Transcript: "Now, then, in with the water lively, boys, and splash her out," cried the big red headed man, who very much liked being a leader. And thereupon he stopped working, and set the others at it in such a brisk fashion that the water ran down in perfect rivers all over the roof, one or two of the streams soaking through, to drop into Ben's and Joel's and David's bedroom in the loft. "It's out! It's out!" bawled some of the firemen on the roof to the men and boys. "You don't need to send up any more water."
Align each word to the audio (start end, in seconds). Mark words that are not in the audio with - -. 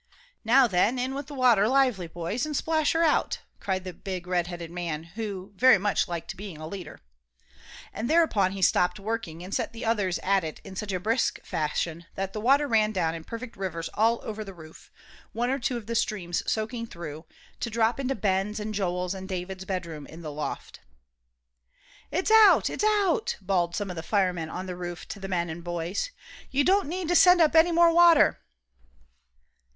"Now, 0.43 0.65
then, 0.65 0.97
in 0.97 1.13
with 1.13 1.27
the 1.27 1.35
water 1.35 1.67
lively, 1.67 2.07
boys, 2.07 2.43
and 2.43 2.57
splash 2.57 2.93
her 2.93 3.03
out," 3.03 3.37
cried 3.59 3.83
the 3.83 3.93
big 3.93 4.25
red 4.25 4.47
headed 4.47 4.71
man, 4.71 5.03
who 5.13 5.53
very 5.55 5.77
much 5.77 6.07
liked 6.07 6.35
being 6.35 6.57
a 6.57 6.65
leader. 6.67 7.01
And 7.93 8.09
thereupon 8.09 8.53
he 8.53 8.63
stopped 8.63 8.99
working, 8.99 9.43
and 9.43 9.53
set 9.53 9.73
the 9.73 9.85
others 9.85 10.17
at 10.23 10.43
it 10.43 10.59
in 10.63 10.75
such 10.75 10.91
a 10.91 10.99
brisk 10.99 11.39
fashion 11.45 12.07
that 12.15 12.33
the 12.33 12.41
water 12.41 12.67
ran 12.67 12.91
down 12.91 13.13
in 13.13 13.23
perfect 13.23 13.55
rivers 13.55 13.89
all 13.93 14.19
over 14.23 14.43
the 14.43 14.55
roof, 14.55 14.89
one 15.33 15.51
or 15.51 15.59
two 15.59 15.77
of 15.77 15.85
the 15.85 15.93
streams 15.93 16.41
soaking 16.51 16.87
through, 16.87 17.25
to 17.59 17.69
drop 17.69 17.99
into 17.99 18.15
Ben's 18.15 18.59
and 18.59 18.73
Joel's 18.73 19.13
and 19.13 19.29
David's 19.29 19.65
bedroom 19.65 20.07
in 20.07 20.23
the 20.23 20.31
loft. 20.31 20.79
"It's 22.09 22.31
out! 22.31 22.71
It's 22.71 22.83
out!" 22.83 23.37
bawled 23.39 23.75
some 23.75 23.91
of 23.91 23.95
the 23.95 24.01
firemen 24.01 24.49
on 24.49 24.65
the 24.65 24.75
roof 24.75 25.07
to 25.09 25.19
the 25.19 25.27
men 25.27 25.47
and 25.47 25.63
boys. 25.63 26.09
"You 26.49 26.63
don't 26.63 26.89
need 26.89 27.07
to 27.09 27.15
send 27.15 27.39
up 27.39 27.55
any 27.55 27.71
more 27.71 27.93
water." 27.93 28.39